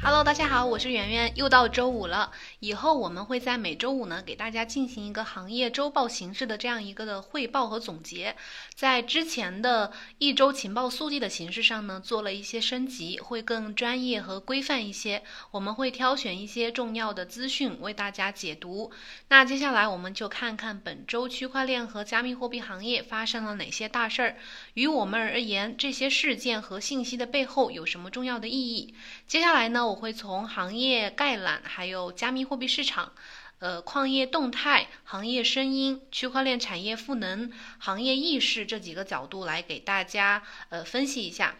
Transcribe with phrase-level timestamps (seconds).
[0.00, 2.30] Hello，大家好，我是圆圆，又到周五了。
[2.60, 8.36] 以后我们会在每周五呢，给大家进行一个行业周报形式的这样一个的汇报和总结。
[8.76, 15.24] 在之前的一周情报速递的形式上呢，做了一些升级，会更专业和规范一些。
[15.50, 18.92] 我们会挑选一些重要的资讯为大家解读。
[19.28, 24.36] 那接下来我们就看看本周区块链和加密货币行业发生了哪些大事儿，
[24.74, 28.94] 于我们而言，这些事件和信息的背后有什么重要的意义？
[29.26, 29.87] 接下来呢？
[29.88, 33.12] 我会从行业概览，还有加密货币市场、
[33.58, 41.56] 呃矿业动态、行业声音、区块链产业赋能、行业意识这几个角度来给大家呃分析一下。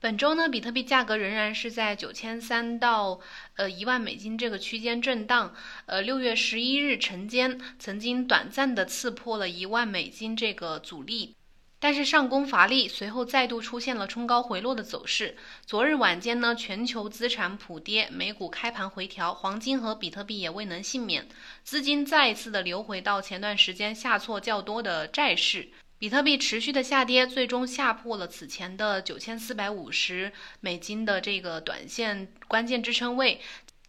[0.00, 3.20] 本周呢，比特币价格仍然是在九千三到
[3.56, 5.54] 呃一万美金这个区间震荡。
[5.86, 11.34] 呃，六月十一日晨间曾经短暂的刺破了一万美金这个阻力。
[11.80, 15.36] 但是上攻乏力，随后再度出现了冲高回落的走势。
[15.64, 21.28] 昨日晚间呢，全球资产普跌，美股开盘回调，黄金和比特币也未能幸免，
[21.62, 25.68] 资金再一次的流回到前段时间下挫较多的债市。
[26.00, 33.40] 比特币持续的下跌，最终下破了此前的九千四百五十美金的这个短线关键支撑位。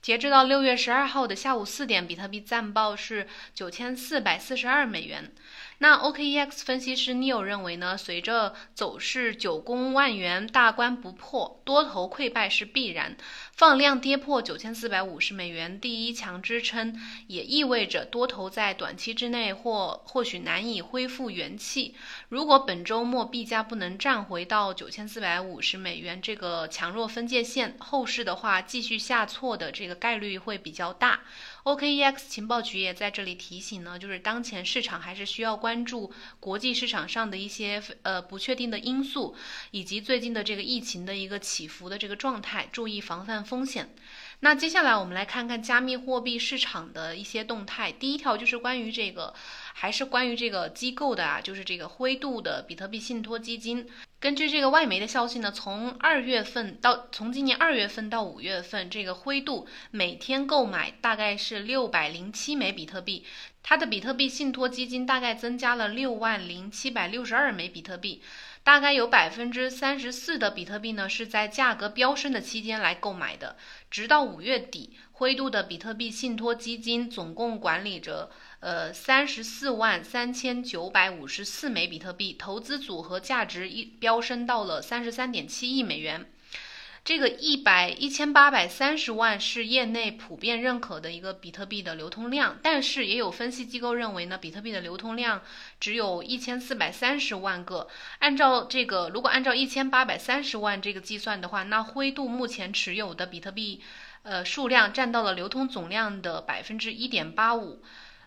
[0.02, 5.32] 截至到六月十二号的下午四点，比特币暂报是九千四百四十二美元。
[5.82, 13.16] 那 OKEX 分析师 Neil 认为呢，随着走势九攻万元大关不破，多头溃败是必然。
[13.54, 21.96] 放量跌破九千四百五十美元第一强支撑，也意味着多头在短期之内或或许难以恢复元气。
[22.28, 31.22] 如果本周末币价不能站回到九千四百五十美元这个强弱分界线，后市的话继续下挫的这个概率会比较大。
[31.70, 39.36] OKEX 情报局也在这里提醒呢，就是当前市场还是需要关注国际市场上的一些呃不确定的因素，
[39.70, 43.94] 以及最近的这个疫情的一个起伏的这个状态，注意防范风险。
[44.42, 47.92] 那接下来我们来看看加密货币市场的一些动态。
[47.92, 49.34] 第一条就是关于这个，
[49.74, 53.86] 还是关于这个机构的啊，就是这个灰度的比特币信托基金。
[54.18, 63.26] 根据这个外媒的消息呢，从二月份到从今年二月份到五月份，这个灰度每天购买大概是六百零七枚比特币，
[63.62, 68.22] 它的比特币信托基金大概增加了六万零七百六十二枚比特币。
[68.70, 73.58] 大概有百分之三十四的比特币呢是在价格飙升的期间来购买的，
[73.90, 78.30] 直到五月底，灰度的比特币信托基金总共管理着
[78.60, 86.32] 呃三十四万三千九百五十四枚比特币，投资组合价值一飙升到了三十三点七亿美元。
[87.04, 95.42] 这个一百一千八百三十万是业内普遍认可的一个比特币的流通量，但是也有分析机构认为呢，比特币的流通量
[95.80, 97.88] 只有一千四百三十万个。
[98.20, 103.82] 按照这个，如果按照一千八百三十万这个计算的话，那灰度目前持有的比特币，
[104.22, 107.82] 呃，数量占到了流通总量的百分之一点八五。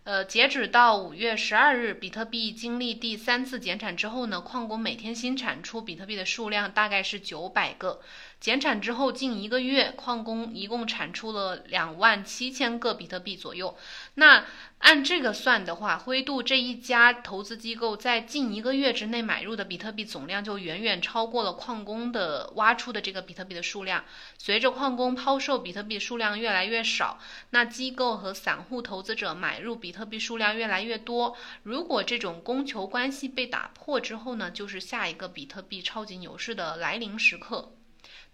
[0.05, 8.01] 呃，截止到五月十二日，比特币经历第三次减产之后呢，矿工每天新产出比特币的数量大概是九百个。
[8.43, 13.79] 减产之后近一个月，矿工一共产出了两万七千个比特币左右。
[14.15, 14.45] 那
[14.79, 24.05] 按这个算的话，灰度这一家投资机构在近一个月之内买入的比特币总量就远远超过了矿工的挖出的这个比特币的数量。
[24.37, 27.21] 随着矿工抛售比特币数量越来越少，
[27.51, 31.37] 那机构和散户投资者买入比特币数量越来越多。
[31.63, 37.77] 如果这种供求关系被打破之后呢，就是下一个比特币超级牛市的来临时刻。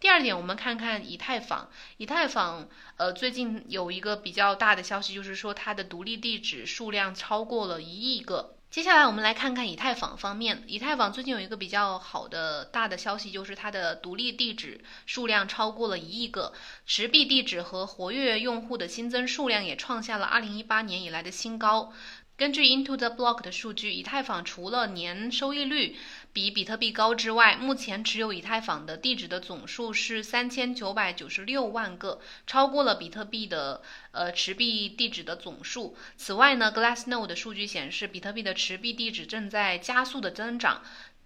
[0.00, 1.68] 第二点，我们看看以太坊。
[1.96, 8.54] 以太坊，呃，最近有一个比较大的消息，就是说它的独立地址数量超过了一亿个。
[8.70, 10.62] 接下来，我们来看看以太坊方面。
[10.68, 16.52] 以太坊最近有一个比较好的大的消息，就是它的独立地址数量超过了一亿个，
[16.86, 21.92] 持币地址和活跃用户的新增数量也创下了二零一八年以来的新高。
[22.38, 25.96] 根据 Into the Block 的数据，以太坊除了年收益率
[26.32, 35.96] 比比特币高之外，目前持有以太坊的地址的总数是三千九百九十六万个，超过了比特币的呃持币地址的总数。
[36.16, 40.82] 此外呢，Glassnode 的数据显示，比特币的持币地址正在加速的增长。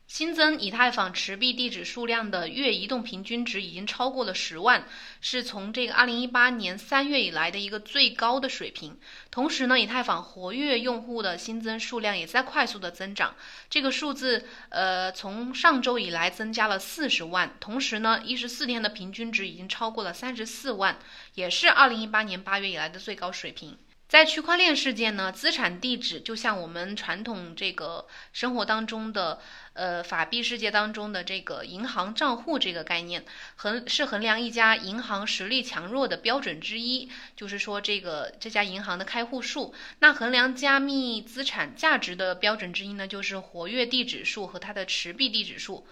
[0.07, 4.87] 新增以太坊持币地址数量的月移动平均值已经超过了十万，
[5.23, 8.99] 是从这个二零一八年三月以来的一个最高的水平。
[9.31, 13.35] 同时呢，以太坊活跃用户的新增数量也在快速的增长，
[13.71, 17.57] 这个数字呃从上周以来增加了四十万。
[17.59, 20.99] 同时呢，一十四天的平均值已经超过了三十四万，
[21.37, 23.79] 也是二零一八年八月以来的最高水平。
[24.13, 29.41] 在区块链世界呢，资产地址就像我们传统这个生活当中的，
[29.73, 33.25] 呃，法币世界当中的这个银行账户这个概念，
[33.57, 37.09] 衡是衡量一家银行实力强弱的标准之一。
[37.35, 45.87] 就是说，这个这家银行的开户数，那衡量加密资产价值的标准之一呢，就是活跃地址数和它的持币地址数，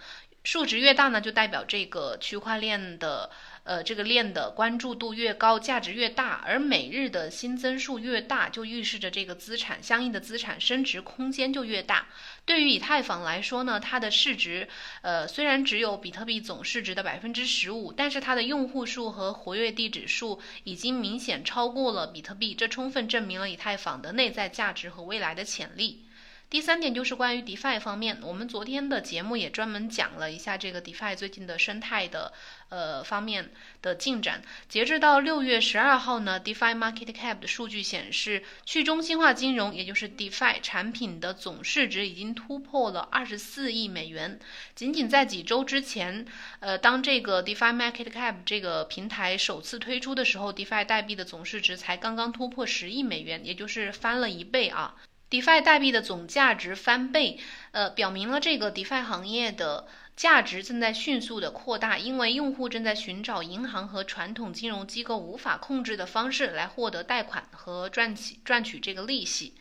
[0.45, 3.31] 数值越大呢，就代表这个区块链的。
[3.71, 12.09] 呃，这个链的关注度越高，价值越大，而每日的新增数越大，就预示着这个资产相应的资产升值空间就越大。
[12.45, 14.67] 对于以太坊来说呢，它的市值，
[15.03, 26.07] 呃，虽然只有比特币总市值的百分之十五，但是它的用户数和活跃地址数已经明显超过了比特币，这充分证明了以太坊的内在价值和未来的潜力。
[26.51, 32.33] 第三点就是关于 DeFi 方面，我们昨天的节目也专门讲了一下这个 DeFi 最近的生态的
[32.71, 34.43] 呃方面的进展。
[34.69, 44.41] 截至到六月十二号呢，DeFi Market Cap 的数据显示，去中心化金融，也就是 DeFi 产品的总市值已经突破了二十四亿美元。
[44.75, 46.27] 仅仅在几周之前，
[46.59, 54.97] 呃，当这个 DeFi Market Cap 这个平台首次推出的时候，DeFi 代币的总市值才刚刚突破十亿美元，也就是翻了一倍啊。
[55.31, 57.39] DeFi 代币的总价值翻倍，
[57.71, 59.87] 呃，表明了这个 DeFi 行业的
[60.17, 69.55] 价值正在迅速的扩大，因为用户正在寻找银行和传统金融机构无法控制的方式来获得贷款和赚取赚取这个利息。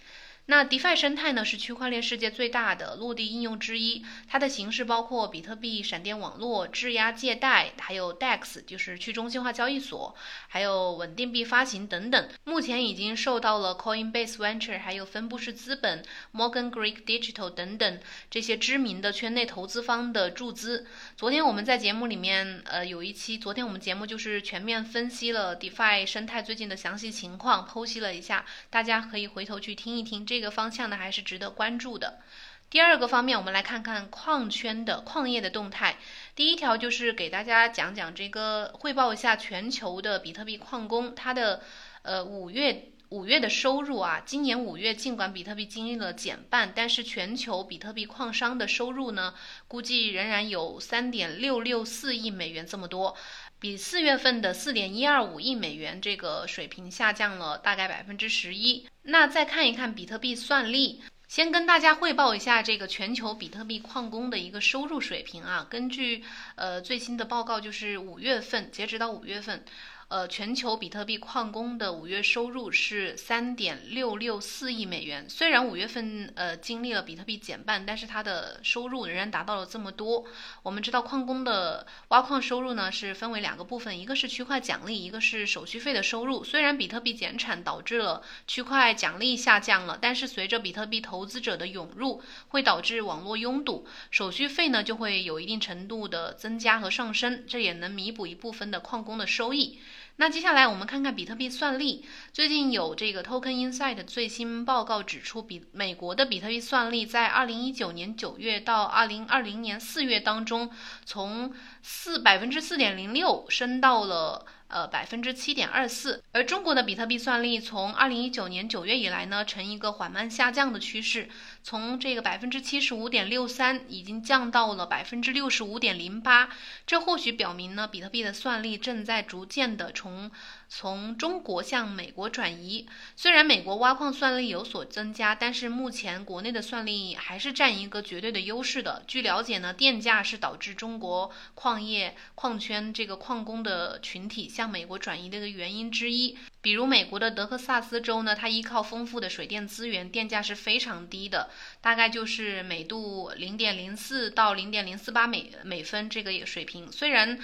[0.50, 4.04] 那 DeFi 生态呢，是区块链世界最大的落地应用之一。
[4.28, 10.16] 它的形式包括比特币闪电网络、质押借贷，还有 DEX，就是去中心化交易所，
[10.48, 12.30] 还有稳定币发行等等。
[12.46, 16.04] 目前已经受到了 Coinbase Venture、还有分布式资本、
[16.34, 18.00] Morgan Greek Digital 等等
[18.31, 20.88] 这些知名的圈内投资方的注资。
[21.16, 30.38] 昨天我们在节目里面，呃，有一期，昨天我们节目就是全面分析了 DeFi 生态最近的详细情况，剖析了一下，大家可以回头去听一听这。
[30.39, 32.21] 这个方向呢还是值得关注的。
[32.69, 35.97] 第二个方面，我们来看看矿圈的矿业的动态。
[36.33, 41.62] 第一条就是给大家讲讲这个，汇报一下全球的比特币矿工他的
[42.03, 44.21] 呃五月五月的收入啊。
[44.25, 49.33] 今年五月，尽管比特币经历了减半，但是全球比特币矿商的收入呢，
[49.68, 53.18] 估计仍然有三点六六四亿美元这么多。
[53.59, 58.88] 比四月份的四点一二五亿美元这个水平下降了大概百分之十一。
[59.03, 65.67] 那再看一看比特币算力，先跟大家汇报一下这个全球比特币矿工的一个收入水平啊。
[65.69, 66.23] 根据
[66.56, 69.65] 呃最新的报告，就是五月份，截止到五月份。
[70.09, 75.29] 呃，全球比特币矿工的五月收入是三点六六四亿美元。
[75.29, 80.25] 虽然五月份呃经历了比特币减半，但是它的收入仍然达到了这么多。
[80.63, 86.44] 我们知道矿工的挖矿收入呢是分为两个部分，一个是区块奖励，一个是手续费的收入。
[86.44, 99.77] 虽然比特币减产导致了区块奖励下降了，但是随着比特币投资者的涌入，会导致网络拥堵，手续费呢就会有一定程度的增加和上升，这也能弥补一部分的矿工的收益。
[100.19, 102.06] 那接下来我们看看比特币算力。
[102.33, 110.69] 最近有这个 Token Insight 最新报告指出，比美国的比特币算力在二零一九年九月到二零二零年四月当中，
[111.06, 114.45] 从四百分之四点零六升到了。
[114.69, 121.27] 呃，百分之七点二四，而中国的比特币算力从二零一九年九月以来呢，呈一个缓慢下降的趋势，
[121.61, 126.50] 从这个百分之七十五点六三已经降到了百分之六十五点零八，
[126.88, 130.31] 这或许表明呢，比特币的算力正在逐渐的从。
[130.69, 132.85] 从中国向美国转移，
[133.16, 139.04] 虽然美国挖矿算力有所增加，但是目前国内的算力还是占一个绝对的优势的。
[139.07, 146.38] 据了解呢，电价是导致中国矿业矿圈这个矿工的群体向美国转移的一个原因之一。
[146.61, 151.49] 比如美国的德克萨斯州呢，它依靠丰富的水电资源，电价是非常低的，
[151.81, 156.92] 大概就是每度零点零四到零点零四八美每分这个水平。
[156.92, 157.40] 虽然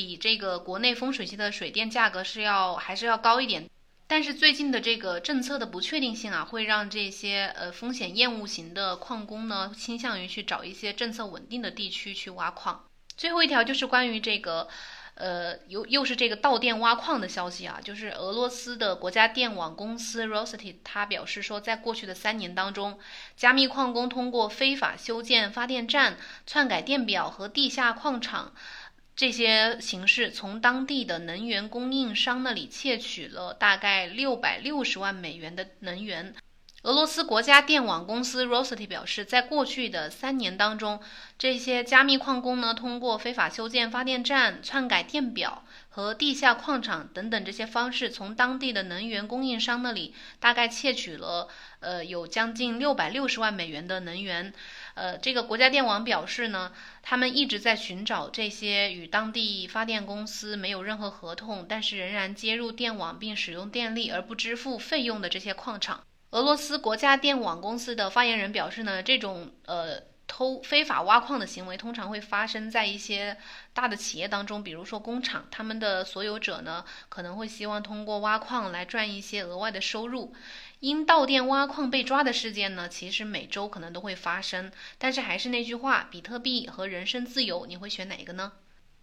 [0.00, 3.68] 比这个国内丰水期的水电价格是要还是要高一点，
[4.06, 12.86] 但是最近的这个政策的不确定性啊，会让这些呃风险厌恶型的矿工呢，倾向于去找一些政策稳定的地区去挖矿。
[13.14, 14.68] 最后一条就是关于这个。
[15.16, 22.98] 呃，又又是这个盗电挖矿的消息啊，就是俄罗斯的国家电网公司 Rosneft，他表示说，在过去的三年当中，
[23.36, 26.16] 加密矿工通过非法修建发电站、
[26.46, 28.54] 篡改电表和地下矿场
[29.20, 36.34] 这些形式，从当地的能源供应商那里窃取了大概六百六十万美元的能源。
[36.84, 41.02] 俄罗斯国家电网公司 Rosneft 表示，在过去的三年当中，
[41.38, 51.48] 这些加密矿工呢，通过非法修建发电站、篡改电表和地下矿场等等这些方式，从当地的能源供应商那里大概窃取了
[51.80, 54.54] 呃有将近六百六十万美元的能源。
[55.00, 66.04] 呃，这个国家电网表示呢，他们一直在寻找这些与当地发电公司没有任何合同，但是仍然接入电网并使用电力而不支付费用的这些矿场。
[66.32, 70.02] 俄罗斯国家电网公司的发言人表示呢，这种呃。
[70.32, 73.36] 偷非法挖矿的行为通常会发生在一些
[73.72, 80.32] 大的企业当中，比如说工厂，他们的所有者呢可能会希望通过挖矿来赚一些额外的收入。
[80.80, 84.72] 因盗电挖矿被抓的事件呢，其实每周可能都会发生。
[84.98, 88.52] 但是还是那句话，比特币和人身自由，你会选哪一个呢？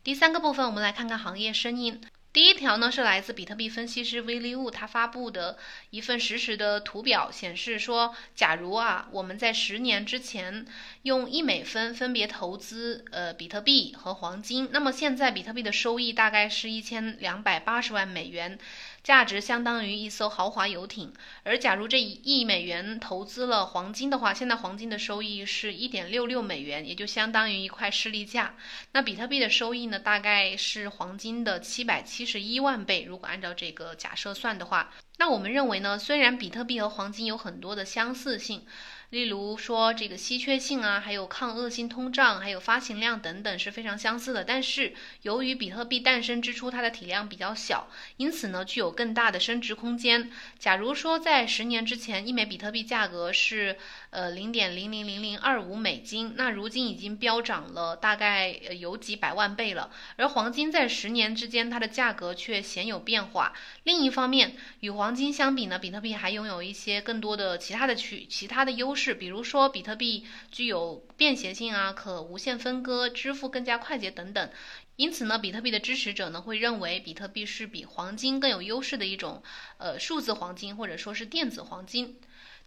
[0.04, 2.02] 第三个部分，我们来看看行业声音。
[2.34, 5.58] 第一条呢是来自比特币分析师威利物他发布的
[5.90, 10.66] 一份实时的图表，显示说，假如啊我们在十年之前
[11.02, 18.60] 用一美分分别投资呃比特币和黄金，那么现在比特币的收益大概是一千两百八十万美元。
[19.08, 28.58] 价值相当于一艘豪华游艇，而假如这一亿美元投资了黄金的话，现在黄金的收益是一点六六美元，也就相当于一块士力架。
[28.92, 33.06] 那比特币的收益呢，大概是黄金的七百七十一万倍。
[33.08, 38.66] 如果按照这个假设算的话，那我们认为呢，虽然比特币和黄金有很多的相似性。
[39.10, 44.44] 例如说，这个稀缺性啊，还有抗恶性通胀，还有发行量等等是非常相似的。
[44.44, 50.30] 但是，由于比特币诞生之初它的体量比较小，因此呢具有更大的升值空间。
[50.60, 53.78] 假如说在十年之前，一枚比特币价格是
[54.18, 59.92] 呃零点零零零零二五美金，那如今已经飙涨了大概有几百万倍了。
[60.16, 63.54] 而黄金在十年之间，它的价格却鲜有变化。
[63.84, 68.96] 另一方面，与黄金相比呢，比特币还拥有一些更多的其他的区其他的优。
[68.96, 74.50] 势，比如说比特币具有便携性啊，可无限分割，支付更加快捷等等。
[74.96, 79.44] 因此呢，比特币的支持者呢会认为比特币是比黄金更有优势的一种
[79.78, 82.18] 呃数字黄金或者说是电子黄金。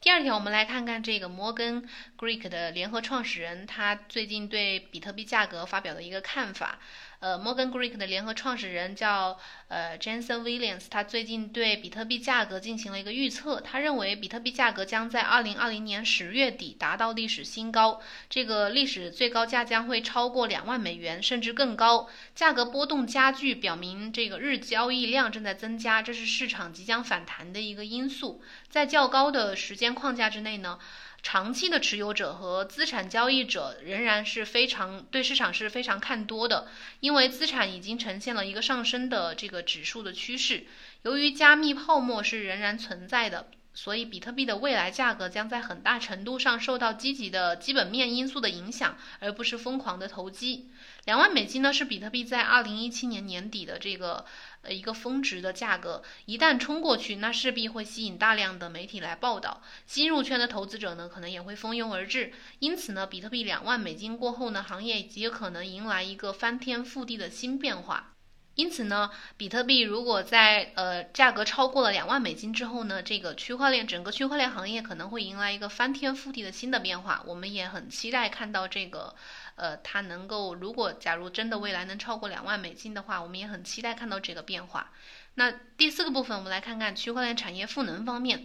[0.01, 6.79] 第二条，我们来看看这个摩根 Greek 的联合创始人，他最近对比特币价格发表的一个看法。
[7.21, 13.61] 呃，Morgan Greek 的联合创始人叫呃 Jensen Williams，他最近对比特币价格进行了一个预测。
[13.61, 18.01] 他认为比特币价格将在2020年十月底达到历史新高，
[18.31, 22.09] 这个历史最高价将会超过两万美元，甚至更高。
[22.35, 28.43] 价格波动加剧，表明这个日交易量正在增加，这是市场即将反弹的一个因素。
[28.71, 30.79] 在较高的时间框架之内呢？
[31.23, 36.69] 长期的持有者和资产交易者仍然是非常对市场是非常看多的，
[37.01, 40.67] 因为资产已经呈现了一个上升的这个指数的趋势。
[41.03, 50.70] 由于加密泡沫是仍然存在的，所以比特币的未来价格将在很大程度上受到积极的基本面因素的影响，而不是疯狂的投机。
[51.05, 54.25] 两万美金呢，是比特币在二零一七年年底的这个。
[54.63, 62.35] 呃，一个峰值的价格一旦冲过去，那势必会吸引大量的媒体来报道，新入圈的投资者呢，可能也会蜂拥而至。
[62.59, 68.13] 因此呢，比特币两万美金过后呢，行业极有可能迎来一个翻天覆地的新变化。
[68.57, 77.23] 因此呢，比特币如果在呃价格超过了两万美金之后呢，这个区块链整个区块链行业可能会迎来一个翻天覆地的新的变化。
[77.27, 79.15] 我们也很期待看到这个。
[79.61, 84.91] 呃，它能够，如果假如真的未来能超过两万美金的话，我们也很期待看到这个变化。
[85.35, 88.45] 那第四个部分，我们来看看区块链产业赋能方面。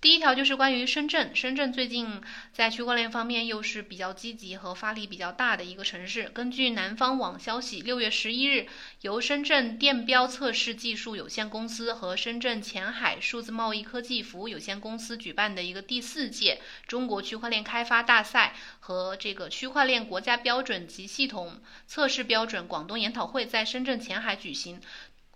[0.00, 2.20] 第一条就是关于深圳，深圳最近
[2.52, 6.30] 在区块链方面又是比较积极和发力比较大的一个城市。
[6.30, 8.66] 根据南方网消息，六月十一日，
[9.02, 24.80] 由深圳电标测试技术有限公司和深圳前海数字贸易科技服务有限公司举办的一个第四届中国区块链开发大赛和这个区块链国家标准及系统测试标准广东研讨会在深圳前海举行。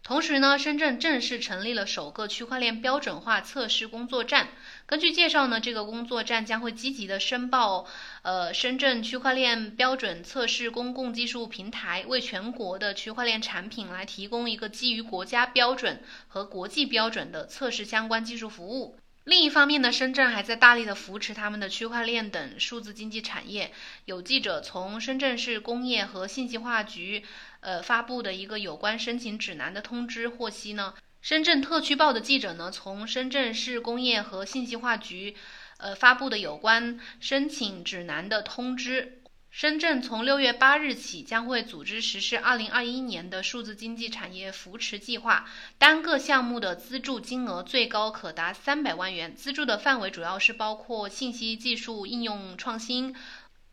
[0.07, 4.51] 同时呢，深圳正式成立了首个区块链标准化测试工作站。
[4.87, 7.89] 根据介绍呢，这个工作站将会积极的申报，
[8.23, 18.97] 呃，深圳区块链标准测试公共技术平台，为全国的区块链产品来提供一个基于国家标准和国际标准的测试相关技术服务。
[19.27, 23.73] 另一方面呢，深圳还在大力的扶持他们的区块链等数字经济产业。
[24.05, 27.25] 有记者从深圳市工业和信息化局。
[27.59, 35.35] 呃，发布的一个有关申请指南的通知获悉呢，深圳特区报的记者呢，从深圳市工业和信息化局，
[35.79, 39.23] 呃发布的有关申请指南的通知，
[39.59, 45.49] 深圳从六月八日起将会组织实施二零二一年的数字经济产业扶持计划，
[45.79, 53.17] 单个项目的资助金额最高可达三百万元，资助的范围主要是包括信息技术应用创新。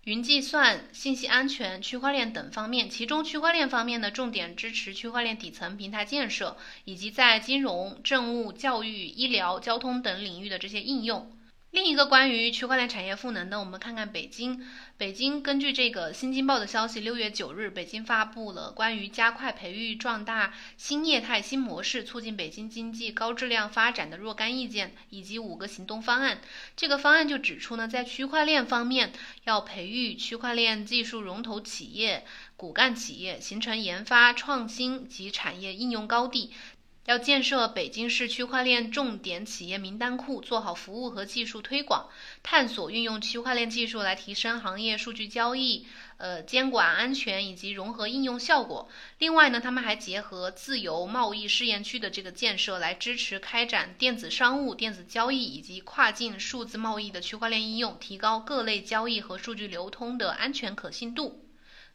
[0.05, 11.29] 云计算、信息安全、区块链等方面，其中区块链方面呢，重点支持区块链底层平台建设，以及在金融、政务、教育、医疗、交通等领域的这些应用。
[11.74, 14.63] 另一个关于区块链产业赋能的，我们看看北京。
[14.96, 26.42] 北京根据这个新京报的消息，六月九日，北京发布了关于加快培育壮大新业态新模式，促进北京经济高质量发展的若干意见以及五个行动方案。
[26.75, 29.12] 这个方案就指出呢，在区块链方面，
[29.46, 32.24] 要培育区块链技术龙头企业、
[32.56, 36.51] 骨干企业，形成研发创新及产业应用高地。
[37.05, 42.07] 要建设北京市区块链重点企业名单库，做好服务和技术推广，
[42.41, 48.88] 探索运用区块链技术来提升行业数据交易、呃监管安全以及融合应用效果。
[49.17, 61.42] 另外呢，他们还结合自由贸易试验区的这个建设，来支持开展电子商务、电子交易以及跨境数字贸易的区块链应用，提高各类交易和数据流通的安全可信度。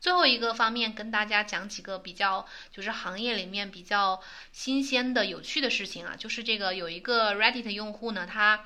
[0.01, 4.21] 最后一个方面，跟大家讲几个比较，就是行业里面比较
[4.53, 8.65] 新鲜的、有趣的事情啊，就是这个有一个 Reddit 用户呢，他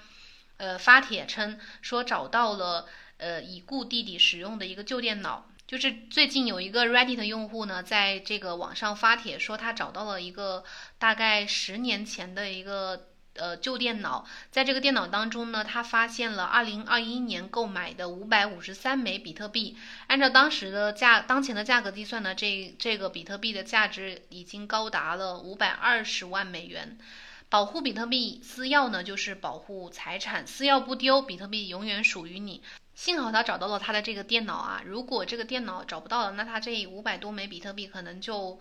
[0.58, 2.86] 呃发帖称说找到了
[3.16, 10.64] 呃已故弟弟使用的一个旧电脑，就是最近有一个 Reddit 用户呢，在这个网上发帖说他找到了一个
[10.98, 13.08] 大概十年前的一个。
[13.34, 19.74] 呃，旧电脑，在这个电脑当中呢，他发现了二零二一年购买的五百五十三枚比特币。
[20.08, 26.98] 按照当时的价，当前的价格计算呢，这这个比特币的价值已经高达了五百二十万美元。
[27.48, 32.62] 保护比特币私钥呢，就是保护财产，私钥不丢，比特币永远属于你。
[32.94, 38.60] 幸好他找到了他的这个电脑啊，如果这个电脑找不到了，那他这五百多枚比特币可能就。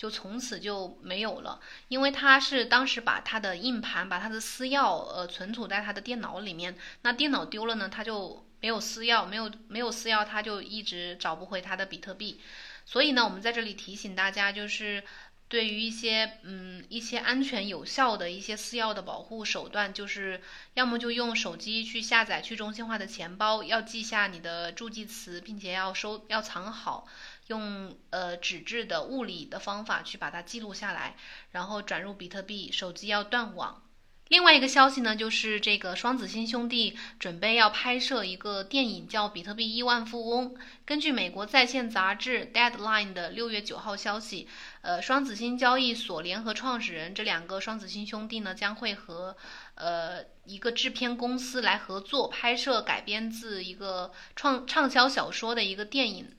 [0.00, 12.40] 就从此就没有了，因为他是当时把他的硬盘、把他的私钥呃存储在他的电脑里面，那电脑丢了呢，他就没有私钥，没有没有私钥，他就一直找不回他的比特币。
[12.86, 15.04] 所以呢，我们在这里提醒大家，就是
[15.50, 20.40] 对于一些嗯一些安全有效的一些私钥的保护手段，就是
[20.72, 27.06] 要么就用手机去下载去中心化的钱包，要记下你的助记词，并且要收要藏好。
[27.48, 31.16] 用呃纸质的物理的方法去把它记录下来，
[31.50, 32.70] 然后转入比特币。
[32.70, 33.82] 手机要断网。
[34.28, 40.54] 另外一个消息呢，就是这个双子星兄弟准备要拍摄一个电影，叫《比特币亿万富翁》。
[40.84, 44.46] 根据美国在线杂志 Deadline 的六月九号消息，
[44.82, 49.36] 呃，双子星交易所联合创始人这两个双子星兄弟呢，将会和
[49.74, 56.34] 呃一个制片公司来合作拍摄改编自一个创畅销小说的一个电影。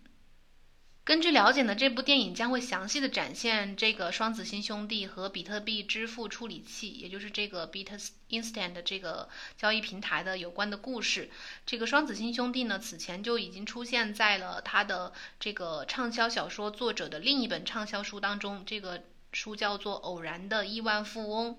[1.04, 11.32] 根据了解呢，这部电影将会详细的展现这个双子星兄弟和比特币支付处理器，也就是这个 Bitinstant 这个交易平台的有关的故事。
[11.66, 21.56] 这个双子星兄弟呢，此前就已经出现在了他的这个畅销小说作者的另一本畅销书当中，这个书叫做《偶然的亿万富翁》。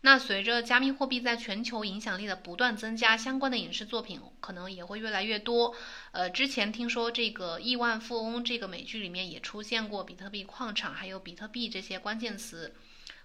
[0.00, 5.74] 那随着加密货币在全球影响力的不断增加，相关的影视作品可能也会越来越多。
[6.12, 12.74] 呃，之前听说这个《亿万富翁》这个美剧里面也出现过比特币矿场，还有比特币这些关键词。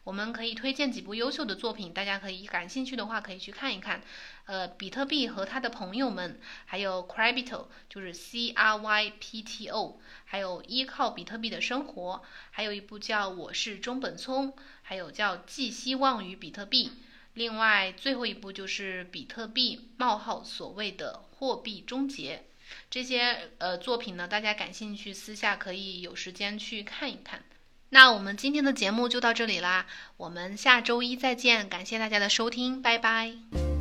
[0.03, 4.01] 我们可以推荐几部优秀的作品，大家可以感兴趣的话可以去看一看。
[4.45, 16.91] 呃，比特币和他的朋友们，还有 Crypto，就是 C R Y P T O，还有依靠比特币的生活，还有一部叫我是中本聪，还有叫寄希望于比特币。
[17.33, 22.43] 另外最后一步就是比特币冒号所谓的货币终结。
[22.89, 27.43] 这些呃作品呢，大家感兴趣，私下可以有时间去看一看。
[27.89, 29.85] 那我们今天的节目就到这里啦，
[30.17, 33.72] 我们下周一再见，感谢大家的收听，拜拜。